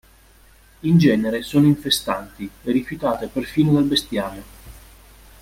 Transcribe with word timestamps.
In 0.79 0.97
genere 0.97 1.43
sono 1.43 1.67
infestanti 1.67 2.49
e 2.63 2.71
rifiutate 2.71 3.27
perfino 3.27 3.73
dal 3.73 3.83
bestiame. 3.83 4.43